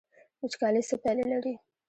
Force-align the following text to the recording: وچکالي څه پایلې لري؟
وچکالي 0.43 0.81
څه 0.89 0.95
پایلې 1.03 1.25
لري؟ 1.31 1.53